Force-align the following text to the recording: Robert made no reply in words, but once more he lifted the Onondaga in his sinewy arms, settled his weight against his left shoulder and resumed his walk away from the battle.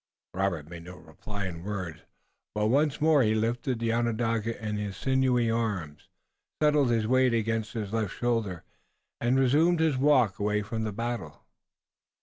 Robert 0.33 0.67
made 0.67 0.81
no 0.85 0.95
reply 0.97 1.45
in 1.45 1.63
words, 1.63 1.99
but 2.55 2.69
once 2.69 2.99
more 2.99 3.21
he 3.21 3.35
lifted 3.35 3.77
the 3.77 3.93
Onondaga 3.93 4.59
in 4.59 4.77
his 4.77 4.97
sinewy 4.97 5.51
arms, 5.51 6.09
settled 6.59 6.89
his 6.89 7.05
weight 7.05 7.35
against 7.35 7.73
his 7.73 7.93
left 7.93 8.15
shoulder 8.15 8.63
and 9.19 9.39
resumed 9.39 9.79
his 9.79 9.99
walk 9.99 10.39
away 10.39 10.63
from 10.63 10.85
the 10.85 10.91
battle. 10.91 11.43